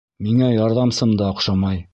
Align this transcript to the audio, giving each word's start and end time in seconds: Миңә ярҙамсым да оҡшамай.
Миңә 0.27 0.47
ярҙамсым 0.53 1.15
да 1.21 1.31
оҡшамай. 1.35 1.83